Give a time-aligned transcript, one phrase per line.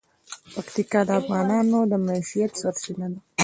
[0.53, 3.19] پکتیکا د افغانانو د معیشت سرچینه ده.